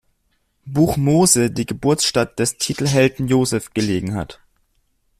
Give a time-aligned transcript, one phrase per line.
[0.65, 4.39] Buch Mose die Geburtsstadt des Titelhelden Josef gelegen hat.